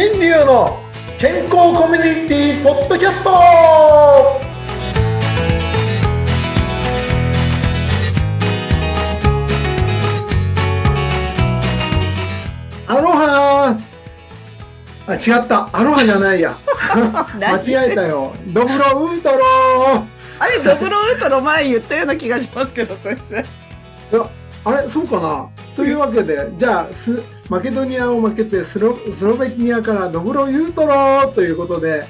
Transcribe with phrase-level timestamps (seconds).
[0.00, 0.78] 新流の
[1.18, 3.30] 健康コミュニティポッドキャスト。
[12.86, 13.76] アロハ。
[15.08, 15.68] あ違った。
[15.76, 16.56] アロハじゃないや。
[17.34, 18.36] 間違えたよ。
[18.46, 20.04] ドブロウートロ。
[20.38, 23.44] あれドブロウートの前言ったような気がしますけど先生
[24.64, 25.48] あれそうかな？
[25.76, 32.04] というわけでじゃあすマケドニアを負けてスロスロベニアからドブロユートローということで、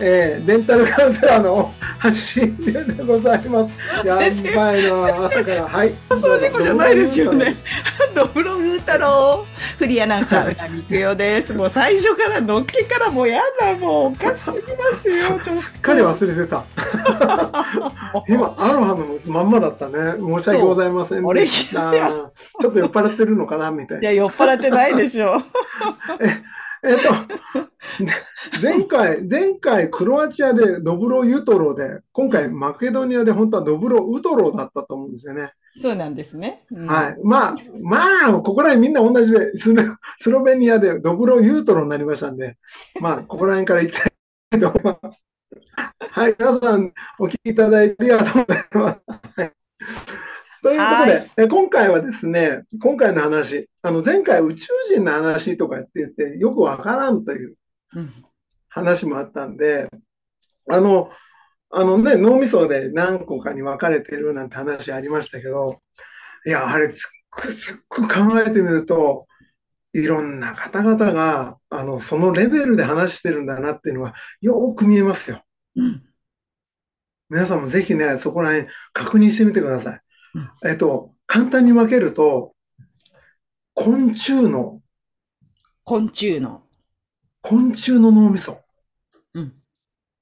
[0.00, 1.67] えー、デンタルカウンセラーの
[2.02, 3.74] 橋信でございます。
[4.06, 5.94] やばいな朝からはい。
[6.10, 7.56] そう事故じゃないですよね。
[8.14, 11.52] ドブロウータローフリーアナウンサーがみくよです。
[11.52, 15.38] もう最初からのっけからもうやだもうおかしすぎますよ。
[15.62, 16.64] すっかり忘れてた。
[18.28, 20.14] 今アロハのまんまだったね。
[20.18, 21.92] 申し訳ございませんでした。
[21.92, 24.02] ちょっと酔っ払ってるのかなみたいな。
[24.02, 25.42] いや酔っ払ってないでしょ。
[26.20, 26.42] え
[26.82, 28.04] えっと、
[28.62, 35.52] 前回、前回クロアチアでドブロユトロで、今回マケドニアで本当はドブロウトロだったと思うんですよね。
[35.76, 36.64] そうなんですね。
[36.70, 37.16] うん、はい。
[37.22, 42.56] まあ、まあ、ここら辺みんな同じで、スロベニアでドブロユートロになりましたんで、
[43.00, 45.24] まあ、ここら辺から行きたいと思います。
[46.10, 46.36] はい。
[46.38, 49.00] 皆さん、お聞きいただいてありがとうございます。
[49.36, 49.52] はい
[50.60, 57.54] ということで、え今回はですね、今回の話、あの前回宇宙人の話とかって言ってよくわからんという
[58.78, 59.88] 話もあったんで、
[60.70, 61.10] あの、
[61.70, 65.80] あのね、脳みそで何個かに分かれてるなんて話ありましたけど、
[66.46, 69.26] いや、あれすっごすっごく考えてみると、
[69.92, 75.42] いろんな方々が、あの、そのレベルで話してるんだなっていうのは、よく見えますよ。
[75.76, 76.02] うん、
[77.30, 80.00] 皆さんもぜひね、そこら辺確認してみてください。
[80.64, 82.54] えっと、簡単に分けると、
[83.74, 84.80] 昆虫の。
[85.84, 86.62] 昆虫の。
[87.42, 88.60] 昆虫の脳みそ。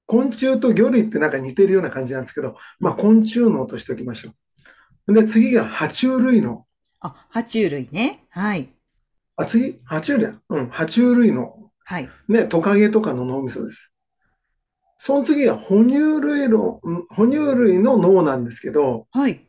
[0.09, 0.19] うん。
[0.19, 4.31] 昆虫と魚類ってなんか似てるような感じなんですけど、まあ昆虫脳としておきましょ
[5.07, 5.13] う。
[5.13, 6.65] で、次が爬虫類脳。
[6.99, 8.25] あ、爬虫類ね。
[8.29, 8.69] はい。
[9.35, 9.79] あ、次？
[9.87, 10.33] 爬虫類？
[10.49, 11.71] うん、爬虫類脳。
[11.85, 12.09] はい。
[12.27, 13.93] ね、トカゲとかの脳みそです。
[14.97, 19.45] その次が哺乳類の、哺乳類の脳なんですけど、はい。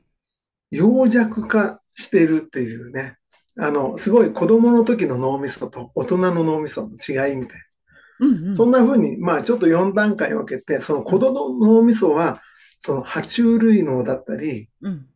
[0.71, 3.17] 幼弱化してるっていうね、
[3.59, 7.65] あの、すごい子供の時の脳みそと大人の脳みその違いみたいな。
[8.21, 12.43] うんうん、そんな風に、まあちょっと4段階分けて、その子供の脳みそは、
[12.81, 15.07] その爬虫類脳だったり、うん、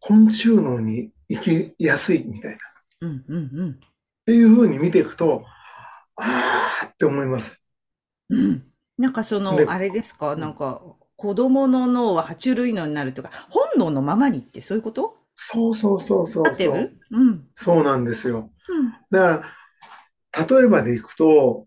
[0.00, 2.58] 昆虫脳に行きやすいみたいな。
[3.02, 3.74] うんうんうん、っ
[4.26, 5.44] ていう風に見ていくと、
[6.16, 7.58] あーって思います。
[8.28, 8.64] うん。
[8.98, 10.82] なんかその、あれですか、なんか、
[11.16, 15.16] 子供の脳は爬虫類脳になるとか、本能のままにってそういうこと？
[15.34, 16.90] そうそうそうそうそう。
[17.10, 17.46] うん。
[17.54, 18.50] そうなんですよ。
[18.68, 18.92] うん。
[19.10, 19.46] だか
[20.32, 21.66] ら、例えばでいくと、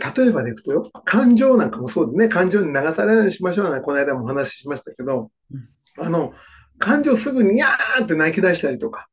[0.00, 3.80] 例えばでいくとよ、感情なんかもそうでね、感情に流されないようにしましょうね。
[3.80, 5.68] この間もお話ししましたけど、うん、
[6.04, 6.32] あの、
[6.78, 9.08] 感情すぐに、やーって泣き出したりとか、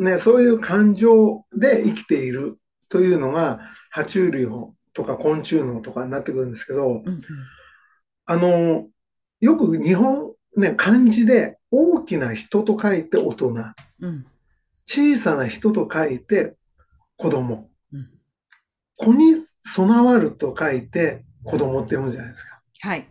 [0.00, 2.58] ね、そういう感情で生きている
[2.88, 3.60] というのが、
[3.94, 4.48] 爬虫類
[4.92, 7.20] とか昆虫脳とかになってくるんですけど、うんうん、
[8.26, 8.86] あの、
[9.40, 13.54] よく日本、ね、漢字で大きな人と書いて大人、
[14.00, 14.26] うん、
[14.86, 16.56] 小さな人と書いて
[17.16, 18.10] 子供、うん、
[18.96, 19.34] 子に
[19.74, 22.60] 備わると書いて子供って読むじゃないですか。
[22.80, 23.08] はい。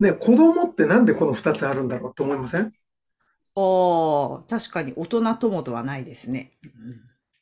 [0.00, 2.72] ね、子供ってなんでこの2つあるんだろうと思いません？
[3.56, 6.52] お確かに大人友とはないですね。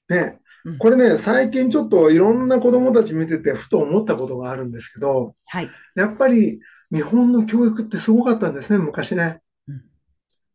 [0.08, 0.40] ね、
[0.78, 6.60] これね、最近ちょっといろんな子供たち見ててふと思ったことがあるんですけど、はい、やっぱり
[6.92, 9.42] 日本の教育ってすごかったんですね、昔ね。
[9.68, 9.84] うん、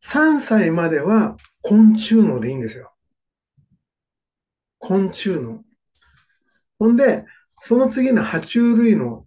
[0.06, 2.94] 3歳までは昆虫脳でいいんですよ。
[4.80, 5.63] 昆虫脳。
[6.80, 7.25] ほんで、
[7.61, 9.25] その次の爬虫類脳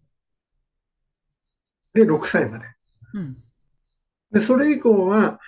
[1.95, 2.67] で6歳まで。
[3.15, 3.37] うん、
[4.33, 5.39] で、それ以降は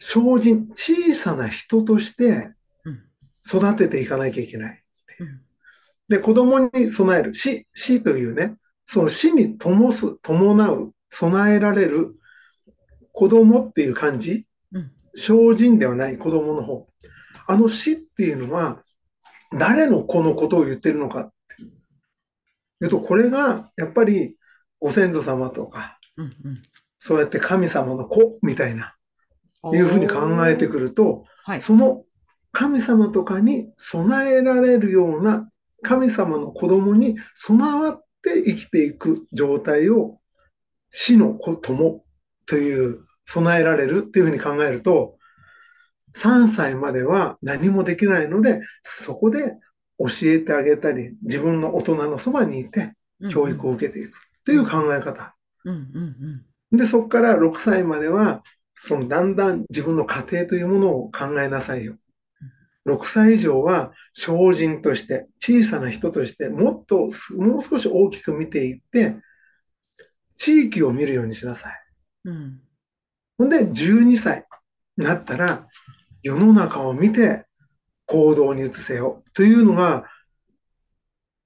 [0.00, 2.54] 精進、小さな人として
[3.46, 4.82] 育てていかなきゃいけない。
[5.20, 5.40] うん、
[6.08, 8.56] で、子供に備える死、死というね、
[8.86, 12.16] その死に灯す、伴う、備えられる
[13.12, 16.88] 子供っていう感じ、うん、精進ではない子供の方。
[17.46, 18.82] あの死っていうのは、
[19.56, 21.32] 誰の子のことを言ってるのか。
[22.82, 24.36] えっと、これが、やっぱり、
[24.80, 26.62] ご先祖様とか、うんうん、
[26.98, 28.96] そうやって神様の子みたいな、
[29.72, 32.04] いうふうに考えてくると、はい、その
[32.50, 35.48] 神様とかに備えられるような
[35.82, 40.18] 神様の子供に備わって生きていく状態を
[40.90, 42.04] 死の子供
[42.46, 45.16] という備えられるっていうふうに考えると、
[46.14, 49.54] 3歳までは何もできないので、そこで
[49.98, 52.94] 教えてあげたり、自分の大人のそばにいて
[53.30, 55.34] 教育を受けていくという考え方。
[56.72, 58.42] で、そこから6歳までは、
[58.74, 61.94] そのだんだん自分の家庭というものを考えなさいよ。
[62.86, 69.16] 6歳以上は精進として、小さな人として、もっと、もう少し大きく見ていって、
[70.36, 71.82] 地域を見るようにしなさい。
[72.24, 72.60] うん。
[73.38, 74.46] ほんで、12歳
[74.96, 75.68] になったら、
[76.22, 77.46] 世の中を見て
[78.06, 80.04] 行動に移せよというのが、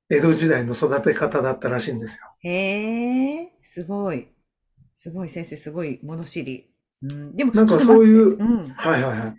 [0.08, 2.20] 江戸時代の育て方だったらしいんですよ。
[2.41, 4.29] へえ、すごい。
[4.94, 6.70] すごい先生、すごい物知り。
[7.03, 8.69] うん、でも、なんかそういううん。
[8.69, 9.37] はいはいはい。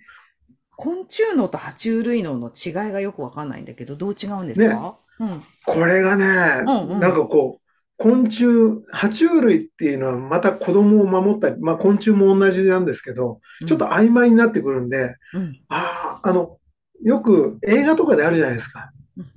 [0.76, 5.00] 昆虫脳と爬虫類脳の違いがよくわかんないんだけど、どう違うんですか？
[5.20, 5.44] うん。
[5.66, 7.68] これがね、うんうんなんかこう、
[7.98, 8.46] 昆虫、
[8.94, 15.60] 爬虫類っていうのはまた子供を守ったり、まあ昆虫も同じなんですけど、ちょっと曖昧になってくるんで、うん。
[15.70, 16.57] ああ、あの、
[17.04, 19.32] よく映画とかであるじゃないですかうん。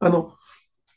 [0.00, 0.34] あの、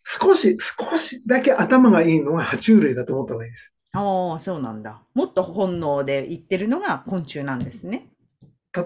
[0.04, 3.74] 少し、少しだけ頭がいいのが爬虫類だと思った方がいいです。
[3.94, 5.02] ああ、そうなんだ。
[5.16, 8.08] もっと本能で言ってるのが昆虫なんですね。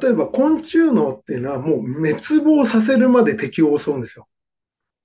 [0.02, 4.28] 例えば昆虫脳っていうのはもう滅亡させるまで敵を襲うんですよ。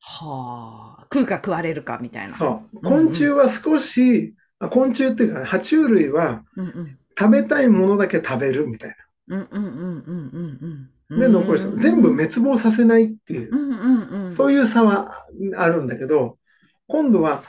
[0.01, 1.03] はあ。
[1.13, 2.37] 食うか食われるかみたいな。
[2.37, 2.79] そう。
[2.83, 6.99] うんうん昆虫は少し、あ昆虫っていうか、爬虫類はうんうん。
[7.19, 8.97] 食べたいものだけ食べるみたい
[9.29, 10.91] うんうんうんうんうんうん。
[11.11, 11.19] な。
[11.19, 14.37] で、残して、全部滅亡させないっていうう、んうんうん。
[14.37, 16.39] そういう差はあるんだけど、
[16.87, 17.43] 今度は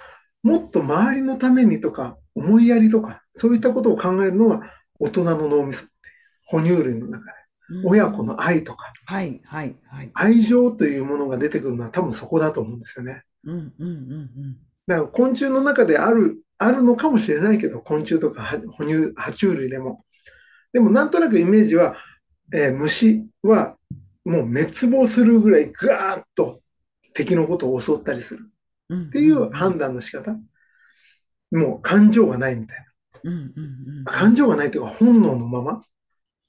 [0.43, 4.61] もっと周りのためにとか、思いやりとか、そういったことを考えるのが
[4.99, 5.83] 大人の脳みそ
[6.45, 7.45] 哺乳類の中で、うん
[7.83, 10.11] 親子の愛とか、はいはいはい。
[10.13, 13.23] 愛情というものが出てくるのは多分そこだと思うんですよね。
[13.43, 14.57] うんうんうん
[14.87, 20.05] だから昆虫の中である、あるのかもしれないけど、昆虫とかは哺乳、爬虫類でも。
[20.73, 21.95] でもなんとなくイメージは、
[22.53, 23.77] えー虫は
[24.23, 26.61] もう滅亡するぐらいガーッと
[27.13, 28.51] 敵のことを襲ったりする
[28.89, 29.01] うん。
[29.03, 30.37] っっていう判断の仕方。
[31.51, 32.85] もう感情がないみたい
[33.23, 34.11] うんうんうんな。
[34.13, 35.83] 感情がないというか本能のまま。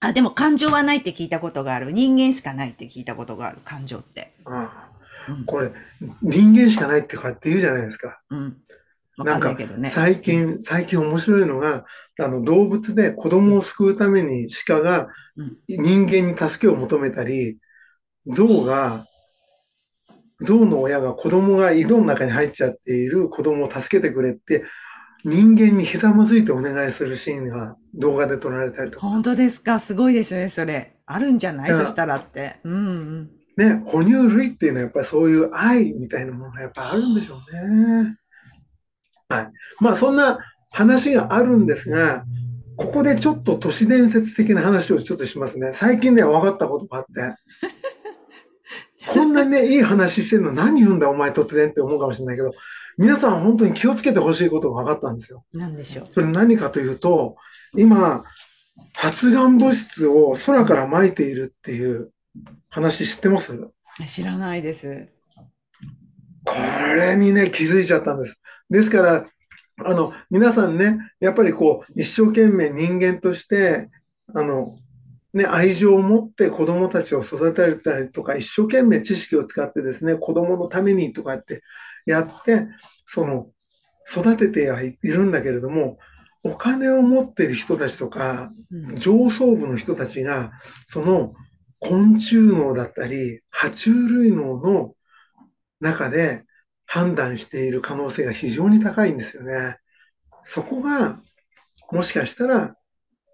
[0.01, 1.93] あ、でも感情はないって聞いたことがある。
[1.93, 3.61] 人間しかないって聞いたことがある。
[3.63, 4.33] 感情って。
[4.45, 4.97] ああ
[5.27, 5.47] うん。
[5.47, 5.73] これ、
[6.23, 8.21] 人間しかないってかって言うじゃないですか。
[8.31, 8.63] うん。
[9.25, 9.91] ないけどね。
[9.95, 11.85] 最近、最近面白いのが、
[12.21, 17.59] あの動物で子供を救うために鹿がうん人間に助けを求めたり、
[18.27, 19.07] 象が、
[20.41, 24.65] 象の親が子供が井戸の中に入っちゃっている子供を助けてくれって、
[25.25, 29.07] 人間にひざまずいてお願いするシーンが動画で撮られたりとか。
[29.07, 29.81] 本当ですか？
[29.81, 30.95] すごいですね、それ。
[31.07, 31.71] あるんじゃない？
[31.71, 32.61] うんそしたらって。
[32.65, 32.79] うんう
[33.23, 33.31] ん。
[33.57, 38.17] ね、哺乳類っていうのはやっぱりそういう愛みたいなものがやっぱりあるんでしょうね。
[39.29, 39.53] はい。
[39.81, 40.39] まあそんな
[40.71, 42.25] 話があるんですが、
[42.77, 45.73] ここでちょっと都市伝説的な話をちょっとしますね。
[45.75, 47.11] 最近ね、分かったことがあって。
[49.09, 52.53] こんなにね、いい話してるの何言うんだお前突然って思うかもしれないけど、
[52.99, 55.45] 皆さん本当に気をつけてほしいことが分かったんですよ。
[55.53, 56.07] なんでしょう？
[56.11, 57.37] それ何かというと、
[57.77, 58.25] 今、
[58.95, 62.11] 発がん物質を空から撒いているっていう
[62.69, 63.71] 話知ってます？
[64.07, 65.09] 知らないです。
[66.45, 66.55] こ
[66.97, 68.39] れにね、気づいちゃったんです。
[68.71, 69.25] ですから、
[69.85, 73.91] あの、皆さんね、やっぱりこう、一生懸命人間として、
[74.35, 74.79] あの、
[75.35, 81.63] ね、愛情を持って子供たちを育てたりとか、一生懸命知識を使ってですね、子供のためにとかって
[82.07, 82.67] やって、
[83.05, 83.49] その、
[84.11, 85.99] 育ててはいるんだけれども、
[86.43, 88.97] お金を持っている人たちとか、うん。
[88.97, 90.53] 上層部の人たちが、
[90.87, 91.35] その
[91.81, 94.95] 昆虫脳だったり、爬虫類脳の
[95.81, 96.45] 中で
[96.87, 99.79] 判断している可能性が非常に高いんですよね。
[100.45, 101.21] そこが、
[101.91, 102.77] もしかしたら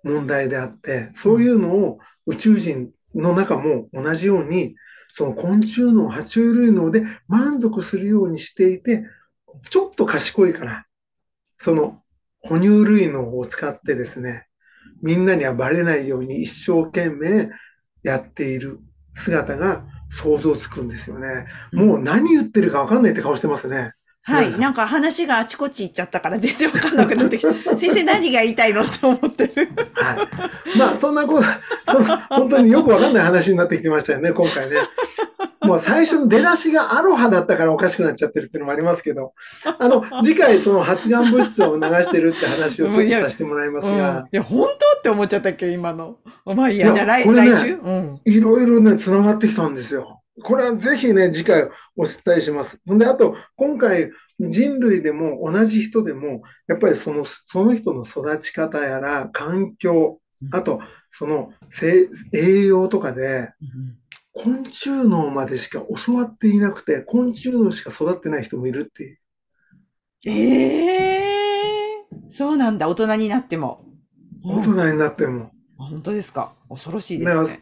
[0.02, 4.74] 問題であって、そういうのを宇宙人の中も同じように、
[5.12, 9.04] その昆虫脳、爬虫類脳で満足するようにしていて、
[9.68, 10.86] ちょっと賢いから、
[11.58, 12.02] その
[12.40, 14.46] 哺乳類脳を使ってですね、
[15.02, 17.50] みんなにはバレないように一生懸命
[18.02, 18.80] やっている
[19.14, 21.46] 姿が想像つくんですよね。
[21.72, 23.92] もう何言ってるか分かんないって顔してますね。
[24.24, 24.56] はい。
[24.56, 27.52] なんか話があちこち行っちゃったから全然わかんなくなってきた。
[27.76, 28.84] 先生何が言いたいの？
[28.84, 29.68] って思ってる。
[29.94, 30.28] は
[30.74, 30.78] い。
[30.78, 31.46] まあ、そんなこと、
[32.28, 34.76] 本当によく分かんない話になってきてましたよね、今回ね。
[35.64, 39.32] もう最初の出だしがアロハだったからおかしくなっちゃってるっていうのもありますけど、
[39.78, 43.94] あの、次回その発がん物質を流してるって話をちょっとさせてもらいますうん。
[43.94, 46.18] いが、や、本当って思っちゃったっけ、今の。
[46.44, 47.74] まあいいや、いやじゃあ来、ね来週？
[47.74, 48.20] うん。
[48.24, 50.22] いろいろね、繋がってきたんですよ。
[50.42, 52.78] これはぜひね、次回お伝えします。
[52.86, 60.18] ほんで、あと、今回、人類でも同じ人でも、やっぱりその、その人の育ち方やら、環境、
[60.50, 63.52] あと、その、せ栄養とかで、
[64.32, 69.18] 昆虫脳までしか教わっていなくて、昆虫脳しか育ってない人もいるっていう。
[70.24, 73.84] ええそうなんだ、大人になっても。
[74.44, 75.50] 大人になっても。
[75.76, 76.54] 本当ですか？
[76.68, 77.58] 恐ろしいですね。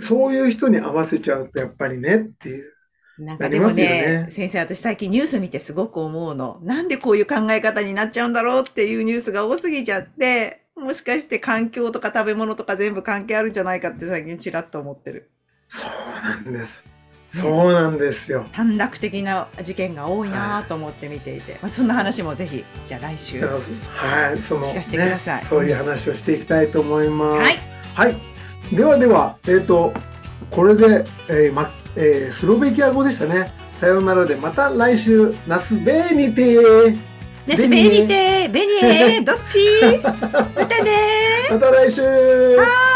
[0.00, 2.72] そういう人に合わせちゃうとやっぱりねっていう。
[3.18, 6.60] なんかでもね、ね先生、私最近ニュース見てすごく思うの。
[6.62, 15.30] なんでこういう考え方になっちゃうんだろうっていうニュースが多すぎちゃって、もしかして環境とか食べ物とか全部関係あるんじゃないかって最近ちらっと思ってる。
[15.72, 16.84] そうなんです。
[17.30, 18.44] そうなんですよ。
[18.52, 24.84] 短絡的な事件が多いなと思って見ていて、はい、まあ、そんな話もぜひ、じゃあ来週、はい、その、ね、
[25.48, 27.40] そういう話をしていきたいと思います。
[27.40, 27.58] はい。
[27.94, 28.76] はい。
[28.76, 29.94] ではでは、えっ、ー、と、
[30.50, 33.52] これで、えーまえー、スロベキア語でしたね。
[33.80, 36.98] さようならで、また来週、夏ベーニテー。
[37.46, 38.72] ネスベーニテー、ベニ
[39.16, 39.58] エどっち？
[40.04, 40.12] ま
[40.66, 40.92] たね
[41.50, 42.91] また来週はい